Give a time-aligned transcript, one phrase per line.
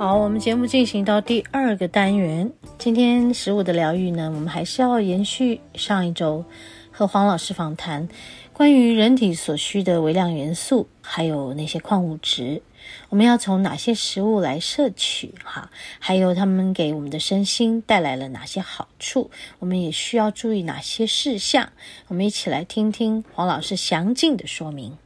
[0.00, 2.50] 好，我们节目进行到第二个单元。
[2.78, 6.42] 今天食物的疗愈呢，我们还是要延续上一周
[6.90, 8.08] 和黄老师访谈
[8.54, 12.62] 关于人体所需的微量元素，还有那些矿物质，
[13.10, 15.34] 我们要从哪些食物来摄取？
[15.44, 19.30] 哈，还有他们给我们的身心带来了哪些好处？
[19.58, 21.70] 我们也需要注意哪些事项？
[22.08, 24.96] 我们一起来听听黄老师详尽的说明。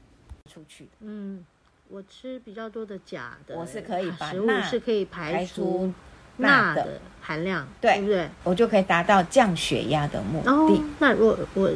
[0.48, 1.44] 出去，嗯。
[1.88, 5.92] 我吃比较多的钾的，我是可以把食物是可以排出
[6.38, 8.28] 钠的含量，对，对不对？
[8.42, 10.50] 我就可以达到降血压的目的。
[10.50, 11.70] 哦，那我我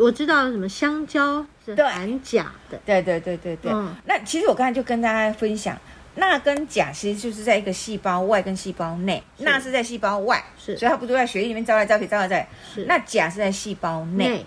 [0.00, 3.70] 我知道什么香蕉是含钾的，对对对对对。
[3.70, 5.78] 嗯，那其实我刚才就跟大家分享，
[6.16, 12.84] 钠跟钾其实就是在一个细胞外跟细胞内，钠是在细胞外，是，所以它不都在血液里面招来招去招来招来，是。
[12.86, 14.44] 那钾是在细胞内。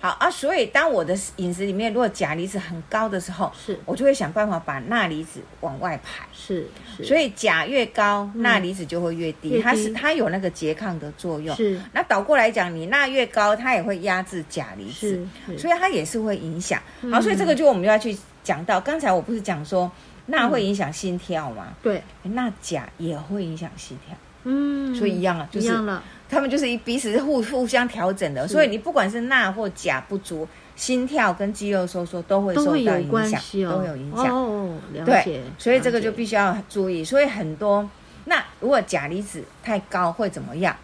[0.00, 6.24] 好啊，所以当我的饮食里面如果钾离子很高的时候，是我就会想办法把钠离子往外排。
[6.32, 9.60] 是，是所以钾越高，钠离子就会越低。
[9.60, 11.54] 它是它有那个拮抗的作用。
[11.56, 11.80] 是。
[11.92, 15.26] 那倒过来讲，你钠越高，它也会压制钾离子，
[15.58, 16.80] 所以它也是会影响。
[17.10, 19.90] 好，所以这个就我们就要去讲到，刚才我不是讲说
[20.26, 21.74] 钠会影响心跳吗？
[21.82, 22.00] 对。
[22.22, 24.16] 那钾也会影响心跳。
[24.44, 24.94] 嗯。
[24.94, 25.72] 所以一样啊，就是。
[26.28, 30.46] 他们就是一彼此互互相调整的，所以你不管是钠或钾不足，
[30.76, 33.40] 心跳跟肌肉收缩都会受到影响，
[33.70, 34.26] 都会有影响。
[34.26, 35.22] 哦，了解。
[35.24, 37.02] 对，所以这个就必须要注意。
[37.04, 37.88] 所以很多，
[38.26, 40.76] 那如果钾离子太高会怎么样？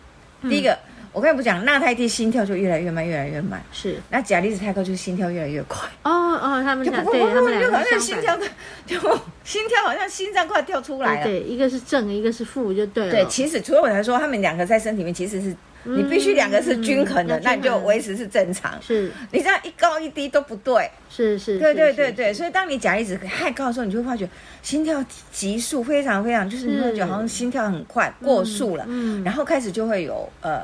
[0.42, 0.78] 第一个。
[1.14, 3.62] 我刚才不讲，钠太低，心跳就越来越慢，越来越慢。
[3.70, 5.88] 是，那钾离子太高，就心跳越来越快。
[6.02, 8.44] 哦哦，他们就不不不，就好像心跳的，
[8.84, 8.98] 就
[9.44, 11.24] 心跳好像心脏快跳出来了。
[11.24, 13.12] 对，一个是正，一个是负，就对了。
[13.12, 15.54] 对，其实除了我来说，他们两个在身体里面其实是，
[15.84, 18.76] 你必须两个是均衡的，那你就维持是正常。
[18.82, 20.90] 是，你这样一高一低都不对。
[21.08, 21.60] 是是。
[21.60, 24.28] 对对对对，所以当你钾离子太高的时候，你就会发觉
[24.62, 28.84] 心跳急速，非常非常，就是你会觉得好像心跳很快，过速了。
[28.88, 29.22] 嗯。
[29.22, 30.62] 然后开始就会有呃。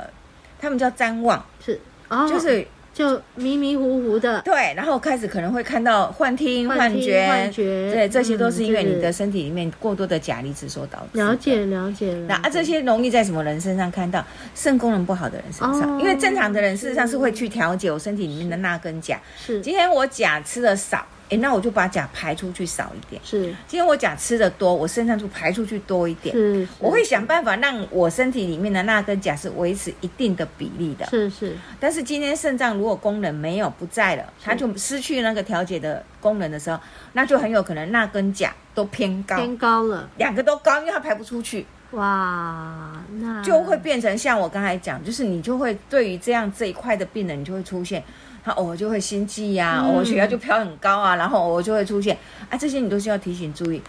[0.61, 11.19] 他们叫瞻望，是，哦、就是就迷迷糊糊的，对，然后开始可能会看到幻听、幻觉，幻觉，对，这些都是因为你的身体里面过多的钾离子所导致。
[11.19, 12.27] 了解，了解了。
[12.29, 14.25] 那啊，这些容易在什么人身上看到？
[14.55, 19.19] 肾功能不好的人身上，哦、因为正常的人事实上是会去调节我身体里面的钠跟钾。
[19.39, 21.07] 是，今天我钾吃的少。
[21.31, 23.23] 哎，那我就把钾排出去少一点。
[23.25, 26.35] 是，今天我钾吃的多，我肾上就排出去多一点。
[26.35, 31.07] 是，是我会想办法让我身体里面的钠跟钾是维持一定的比例的。
[31.07, 31.57] 是是。
[31.79, 36.79] 但是今天肾脏如果功能没有不在了，它就失去那个调节的功能的时候，
[37.13, 39.37] 那就很有可能钠跟钾都偏高。
[39.37, 40.09] 偏高了。
[40.17, 41.67] 两个都高，因为它排不出去。
[41.93, 48.03] 哇，那就会变成像我刚才讲，就是你就会对于这样这一块的病人，你就会出现。
[48.43, 52.17] 他偶尔就会心悸呀、啊，偶尔血压就飘很高啊，然后偶尔就会出现
[52.49, 53.83] 啊，这些你都需要提醒注意，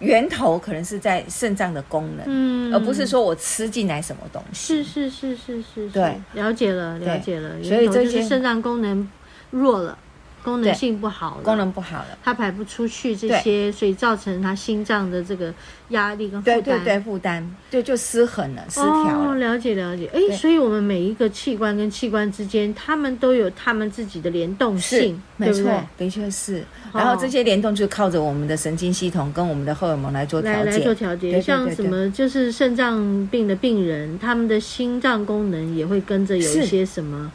[0.00, 4.82] 源头可能是在肾脏的功能，嗯，而不是说我吃进来什么东西。
[4.82, 9.08] 是是是是是，对，了解了了解了，所以这些肾脏功能
[9.50, 9.96] 弱了。
[10.44, 15.52] 功能性不好了，功能不好了，它排不出去这些，所以造成他心脏的这个
[15.88, 19.30] 压力跟负担，对对对，负担，对，就失衡了，失调了。
[19.30, 26.62] 哦，了解了解，哎，所以我们每一个器官跟器官之间，他们都有他们自己的联动性，没错，的确是。
[26.92, 31.40] 然后这些联动就靠着我们的神经系统跟我们的荷尔蒙来做调节，来做调节。
[31.40, 37.32] 像什么就是肾脏病的病人，他们的心脏功能也会跟着有一些什么。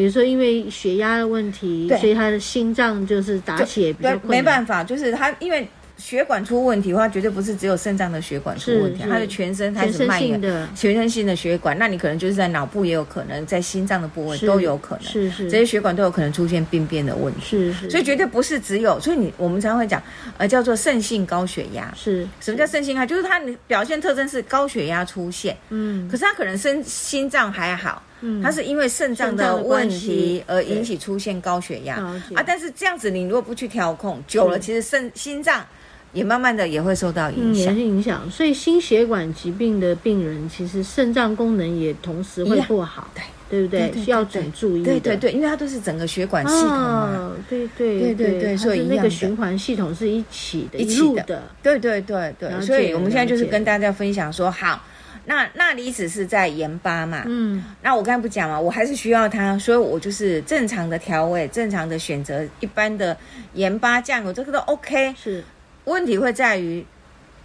[0.00, 1.98] 比如说，因为血压的问题，对。
[1.98, 4.30] 所以他的心脏就是打血比较困难。
[4.30, 5.68] 没办法，就是他因为
[5.98, 10.40] 血管出问题的话，绝对不是只有肾脏的血管出问题，他的全身开始蔓延，
[10.74, 11.36] 全身性的。
[11.36, 20.02] 血管，那你可能就是在脑部也有可能，在心脏的部位都有可能，是是，这些血管都有可能出现病变的问题，是是，所以绝对不是只有，所以你我们常常会讲，
[20.38, 23.04] 呃，叫做肾性高血压，是什么叫肾性啊？
[23.04, 28.02] 就是它表现特征是高血压出现，嗯，可是他可能身心脏还好。
[28.20, 31.96] 嗯，它是因为肾脏的问题而引起出现高血压
[32.34, 35.64] 啊，但是这样子你如果不去调控，久了其实肾心脏
[36.12, 38.28] 也慢慢的也会受到影响，也是影响。
[38.30, 44.04] 所以心血管疾病的病人其实肾脏功能也同时会不好，对，对不对？
[44.04, 44.82] 需要很注意。
[44.82, 47.32] 对对对，因为它都是整个血管系统嘛。
[47.48, 51.44] 对对对对，所以那个循环系统是一起的，一路的。
[51.62, 54.82] 对对对对，所以我们现在就是跟大家分享说，好，
[55.30, 57.22] 那钠离子是在盐巴嘛。
[57.24, 57.64] 嗯。
[57.82, 63.16] 那我刚才不讲嘛，我还是需要它，所以我就是正常的调味，正常的选择一般的
[63.54, 65.14] 盐巴酱油，这个都 OK。
[65.14, 65.44] 是。
[65.84, 66.84] 问题会在于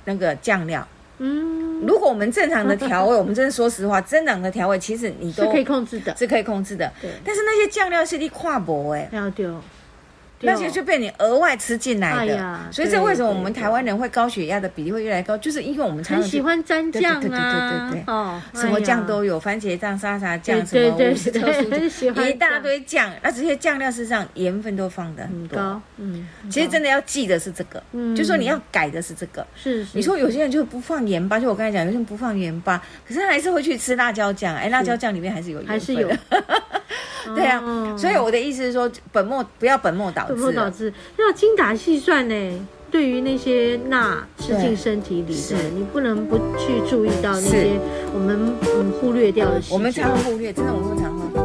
[0.06, 0.86] 那个酱料。
[1.20, 6.92] 嗯，如果我们正常的调味， 我们真的说实话，正常的调味其实你都是可以控制的，是可以控制的。
[7.00, 9.62] 对，但是那些酱料是你跨博哎，要丢。
[10.42, 15.38] 那些就被你额外吃进来的，所以这为什么我们台湾人会高血压的比例会越来越高？
[15.38, 23.12] 就是因为我们常喜欢沾酱啊，对对对对对哦，什么酱都有，番茄酱、沙茶 酱，什么五十特一大堆酱。
[23.22, 27.82] 那这些酱料事实上盐分都放的很多，嗯，其实真的要记得是这个，
[28.16, 29.46] 就说你要改的是这个。
[29.56, 34.56] 是，你说有些人就不放盐巴，就我刚才讲，有些人不放盐巴，可是他还是会去吃辣椒酱。
[34.56, 36.10] 哎，辣椒酱里面还是有盐分，还是有。
[37.36, 37.60] 对啊，
[37.98, 40.25] 所以我的意思是说，本末不要本末倒。
[40.28, 42.68] 本末倒置，要精打细算呢。
[42.92, 47.72] 对于那些钠吃进身体里的，你不能不去注意到那些
[48.14, 49.62] 我们嗯忽略掉的。
[49.70, 51.45] 我们常常忽略，真的我们常常忽略，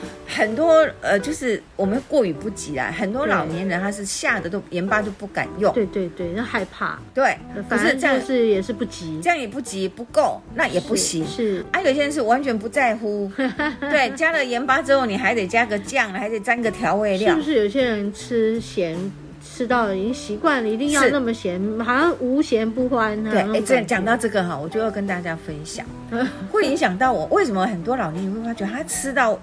[0.33, 2.91] 很多呃，就是我们过于不及啦。
[2.97, 7.37] 很多老年人他是吓得都盐巴就不敢用，对对对，那害怕，对，
[7.69, 13.31] 可是这样是也是不急，这样也不急不够，那也不行，是啊，有些人是完全不在乎，
[13.81, 17.55] 对，加了盐巴之后你还得加个酱，还得沾个调味料，是不是？
[17.63, 18.97] 有些人吃咸
[19.43, 23.31] 吃到已经习惯了，一定要那么咸，好像无咸不欢呢。
[23.31, 25.85] 对，哎，这讲到这个哈，我就要跟大家分享。
[26.51, 29.37] 会影响到我，为什么很多老年人会发觉他吃到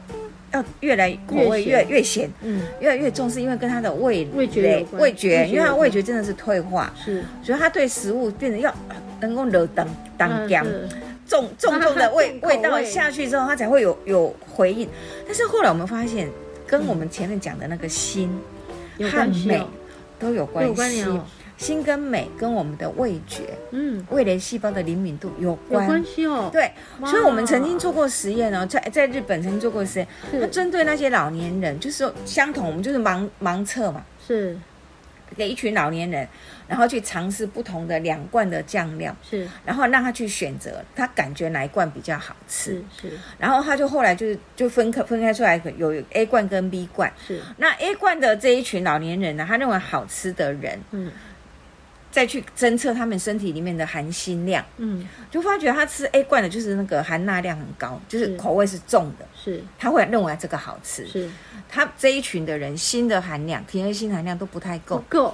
[0.53, 8.75] 要越来口味越越咸，嗯，越来越重，是因为跟他的味味觉味觉，因为他味觉真的是退化，是，所以他对食物变得要
[9.21, 9.87] 能够惹当
[10.17, 10.67] 当姜，
[11.27, 14.89] 重重重的味味道下去之后，他才会有有回应。
[15.27, 16.29] 但是后来我们发现，
[16.67, 18.31] 跟我们前面讲的那个心
[18.99, 19.63] 和美
[20.19, 21.05] 都有关系。
[21.59, 26.49] 辛跟美跟我们的味觉，嗯，味蕾细胞的灵敏度有关，有关系哦。
[26.51, 26.73] 对，
[27.05, 30.09] 所以我们曾经做过实验哦，在在日本曾经做过实验，
[30.41, 34.57] 他针对那些老年人，就是说相同，我们就是盲盲测嘛，是。
[35.37, 36.27] 给一群老年人，
[36.67, 51.13] 然后去尝试不同的两罐的酱料，是，然后让他去选择，他感觉哪一罐比较好吃，是，然后他就后来就是就分开分开出来，有 A 罐跟 B 罐，是，那 A 罐的这一群老年人呢，他认为好吃的人，嗯。
[52.19, 59.63] 再去侦测他们身体里面的含锌量，嗯，就发觉他吃 A 罐的，就是那个含钠量很高，就是口味是重的，是。
[59.79, 61.31] 他会认为这个好吃，是。
[61.69, 65.33] 他这一群的人锌的含量，体内锌含量都不太够，够。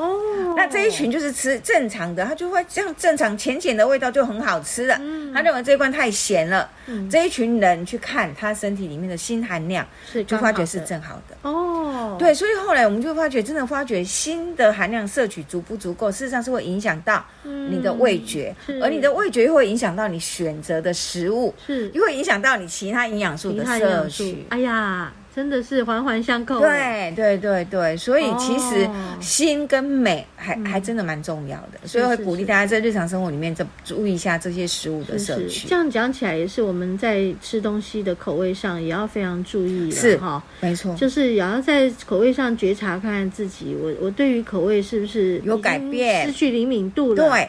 [0.00, 4.96] 哦，那这一群就是吃正常的，他就会这样正常浅浅的味道就很好吃了。
[4.98, 6.66] 嗯，他认为这一罐太咸了。
[6.86, 11.36] 嗯，这一群人去看他身体里面的锌含量，是就发觉是正好的。
[11.42, 24.46] 哦，对，所以后来我们就发觉，真的发觉锌的含量摄取足不足够，事实上是会影响到你的味觉，而你的味觉又会影响到你选择的食物，是又会影响到你其他营养素的摄取。
[24.48, 25.12] 哎呀。
[25.34, 26.60] 真的是环环相扣。
[26.60, 28.88] 对对对对，所以其实
[29.20, 35.48] 心跟美还、嗯、还真的蛮重要的，所以会鼓励大家在日常生活里面这注意一下这些食物的摄取。
[35.48, 47.28] 是是，这样讲起来也是我们在吃东西的口味上也要非常注意了，是哈，没错，就是也要在口味上觉察看看自己，我我对于口味是不是有改变，失去灵敏度了？
[47.28, 47.48] 对。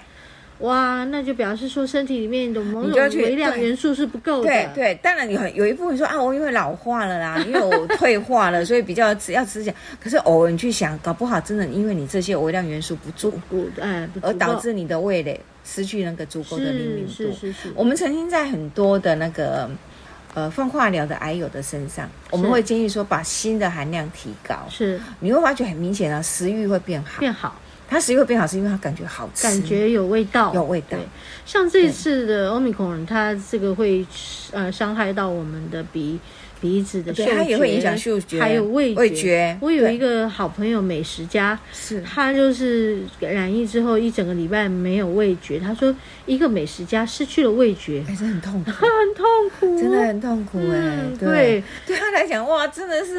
[0.62, 4.44] 哇，那就表示说身体里面的某种微量元素是不够的。
[4.44, 9.74] 对对，当然有有一部分说啊，我因为老化了啦，因为我退化了，所以比较要吃些。
[10.00, 13.34] 可是偶尔你去想，搞不好真的因为你这些微量元素不足，
[13.80, 17.12] 哎，而导致你的味蕾失去那个足够的灵敏度。
[17.12, 17.74] 是是是，是。
[17.76, 19.70] 我们曾经在很多的那个
[20.34, 24.56] 呃放化疗的癌友的身上，我们会建议说把锌的含量提高。
[24.70, 25.00] 是。
[25.20, 27.20] 你会发觉很明显啊，食欲会变好。
[27.20, 27.60] 变好。
[27.92, 30.98] 它食欲会变好，是因为它感觉好吃，感觉有味道，有味道。
[31.46, 34.08] 像这次的欧米孔，它这个会
[34.52, 36.18] 呃伤害到我们的鼻。
[36.62, 39.02] 鼻子的嗅觉，它也会影响嗅觉，还有味觉。
[39.02, 45.60] 味觉，我有一个好朋友美食家，是他就是染疫之后一整个礼拜没有味觉。
[45.60, 45.94] 他说
[46.28, 49.26] 一个美食家失去了味觉，还是很痛苦， 很痛
[49.60, 51.18] 苦，真的很痛苦哎、嗯。
[51.20, 53.18] 对，对他来讲，哇，真的是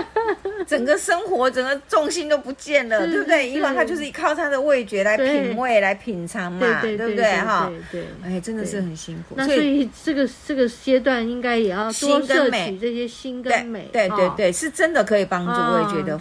[0.66, 3.50] 整个生活整个重心都不见了，对不对？
[3.50, 7.24] 以往他就是靠他的味觉来品味、来品尝嘛，对不对？
[7.24, 9.34] 哈，对，哎，真的是很辛苦。
[9.36, 12.69] 那所以这个这个阶段应该也要多摄取。
[12.78, 16.18] 这些锌跟美，对对对，对，是真的可以帮助味觉的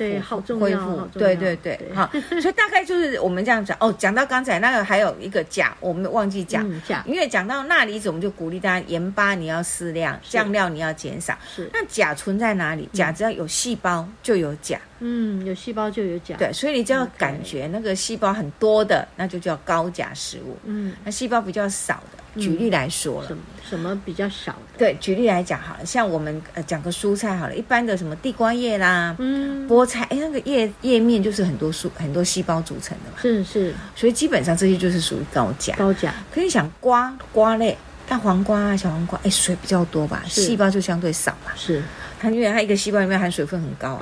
[0.60, 2.10] 恢复，对对对，好，
[2.42, 3.94] 所以大概就是我们这样讲哦。
[3.98, 6.66] 讲到刚才那个还有一个钾，我们忘记讲，
[7.06, 11.38] 因为讲到钠离子，我们就鼓励大家盐巴你要适量，酱料你要减少。
[11.54, 12.88] 是，那钾存在哪里？
[12.94, 14.80] 钾只要有细胞就有钾。
[15.02, 16.36] 嗯，有细胞就有钾。
[16.38, 20.58] 对，所以你只要感觉那个细胞很多的，那就叫高钾食物。
[20.66, 24.78] 嗯，那细胞比较少的，举例来说了，什么什么比较少的？
[24.78, 33.18] 对，举例来讲好了，像我们呃讲个蔬菜好了，一般的什么地瓜叶啦，嗯，菠菜，哎，那个叶叶面就是很多蔬很多细胞组成的嘛。
[33.22, 35.76] 是是，所以基本上这些就是属于高钾。
[35.76, 36.14] 高钾。
[36.34, 37.78] 可以想瓜瓜类，
[38.08, 41.52] 大黄瓜啊，小黄瓜，哎，水比较多吧，细胞就相对少嘛。
[41.56, 41.84] 是。
[42.22, 43.98] 它因为它一个细胞里面含水分很高，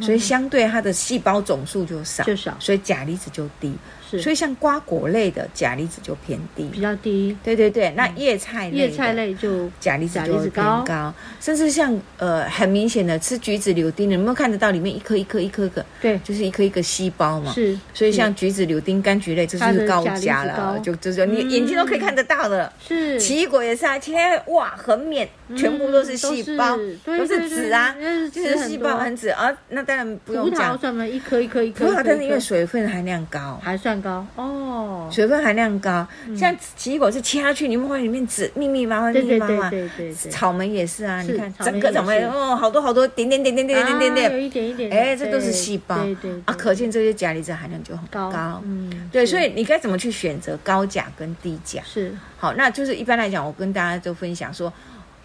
[0.00, 3.74] 所以相对它的细胞总数就少，就少，所以钾离子就低。
[4.18, 7.36] 所以像瓜果类的钾离子就偏低，比较低。
[7.44, 15.84] 对对对，那叶菜类叶菜类就钾离子就偏高，甚至像呃很明显的吃橘子、柳丁，你有没有看得到里面一颗一颗一颗个？
[16.00, 17.52] 对，就是一颗一个细胞嘛。
[17.52, 22.72] 是，所以像橘子、柳丁、柑橘类，这就是高钾了，就就是你眼睛都可以看得到的。
[22.86, 27.94] 是，奇异果也是啊，今天哇很绵，全部都是细胞，都是籽啊，
[28.32, 29.56] 就是细胞很籽啊。
[29.68, 34.00] 那当然不用讲，葡萄什么一颗一颗一颗，葡萄但是因为水分含量高，还算。
[34.00, 39.68] 高哦，水分含量高，像奇异果是切下去，你会发现里面籽密密麻麻，密密麻麻。
[39.68, 48.62] 对对对，草莓也是啊，你看整个草莓哦，好多好多点点点点点点点点，有一点一点，哎，这都是细胞，对对啊，可见这些钾离子含量就很高。
[48.64, 51.82] 嗯，对，所以你该怎么去选择高钾跟低钾？
[51.84, 54.72] 是好，那就是一般来讲，我跟大家都分享说。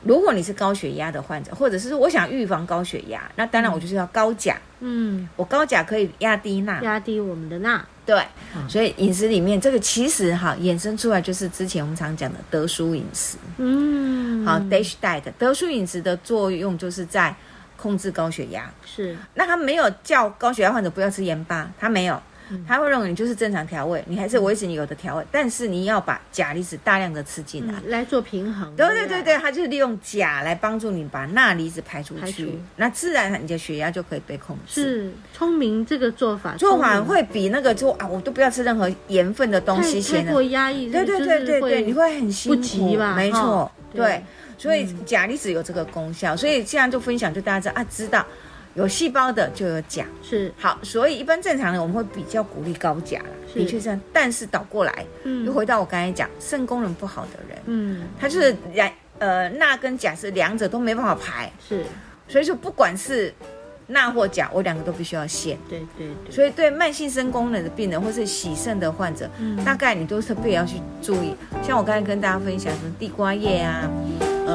[0.05, 4.55] 如果你是高血压的患者，或者是我想预防高血压，那当然我就是要高钾。
[4.79, 7.83] 嗯，我高钾可以压低钠，压低我们的钠。
[8.05, 8.23] 对，
[8.55, 13.35] 嗯、所以饮食里面这个其实哈衍生出来就是之前我们常讲的德舒饮食。
[13.57, 17.35] 嗯，好，DASH diet 得舒饮食的作用就是在
[17.75, 18.71] 控制高血压。
[18.85, 22.21] 是，那他没有叫高血压患者不要吃盐巴，他没有。
[22.67, 28.75] 他会认为你就是正常调味，你还是维持你有的调味，嗯、但是你要把钾离子大量的吃进来、嗯，来做平衡。
[28.75, 34.81] 对对对对，他就是利用钾来帮助你把钠离子排出去，出那自然你的血压就可以被控制。
[34.81, 40.91] 是聪明这个做法，做法会比那个做啊，我都不要吃任何盐分的东西，太过压抑。
[40.91, 42.55] 对对对对对，你会很辛苦。
[42.55, 43.15] 不急吧？
[43.15, 44.23] 没错，对，
[44.57, 48.25] 所以钾离子有这个功效，所以这样就分享，就大家知道啊，知道。
[48.75, 54.01] 有细胞的就有钾，是好，所以一般正常的我们会比较鼓励高钾了，的确是这样。
[54.11, 61.85] 但是倒过来，嗯，又回到我刚才讲，肾功能不好的人，嗯，他就是两呃钠跟钾是两者都没办法排，是，
[62.27, 63.33] 所以说不管是
[63.87, 66.31] 钠或钾，我两个都必须要限，对对对。
[66.31, 71.33] 所以对慢性肾功能的病人或是洗肾的患者，嗯，大概你都特别要去注意。
[71.63, 73.89] 像我刚才跟大家分享什么地瓜叶啊。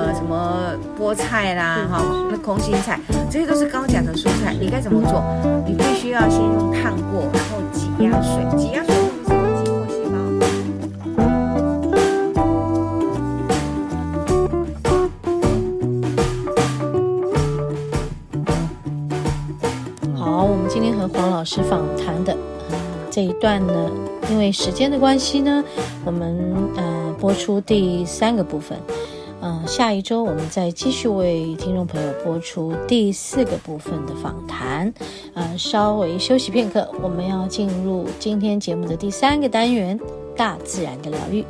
[0.00, 2.98] 呃，什么菠菜啦，哈，那空心菜，
[3.30, 4.54] 这些都是高钾的蔬菜。
[4.58, 5.22] 你该怎么做？
[5.66, 8.94] 你必须要先用烫过，然后挤压水，挤压水？
[9.62, 10.16] 激活细胞。
[20.16, 22.34] 好，我们今天和黄老师访谈的
[23.10, 23.90] 这一段呢，
[24.30, 25.62] 因为时间的关系呢，
[26.06, 28.78] 我们呃播出第三个部分。
[29.42, 34.92] 嗯，下一周我们再继续为听众朋友播出第四个部分的访谈。
[35.34, 39.98] 嗯，稍微休息片刻，我们要进入今天节目的第三个单元——
[40.36, 41.44] 大自然的疗愈。